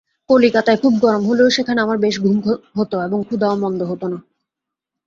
[0.29, 2.37] কলিকাতায় খুব গরম হলেও সেখানে আমার বেশ ঘুম
[2.75, 4.17] হত এবং ক্ষুধাও মন্দ হত না।